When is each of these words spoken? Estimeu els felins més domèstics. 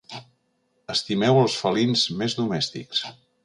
Estimeu 0.93 1.39
els 1.43 1.59
felins 1.67 2.07
més 2.23 2.39
domèstics. 2.43 3.09